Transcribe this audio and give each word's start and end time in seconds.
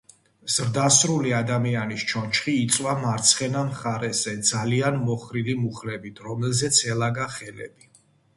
ზრდასრული 0.51 1.33
ადამიანის 1.39 2.05
ჩონჩხი 2.11 2.55
იწვა 2.61 2.95
მარცხენა 3.03 3.61
მხარზე 3.67 4.35
ძალიან 4.51 4.99
მოხრილი 5.11 5.57
მუხლებით, 5.67 6.25
რომელზეც 6.31 6.83
ელაგა 6.97 7.31
ხელები. 7.37 7.89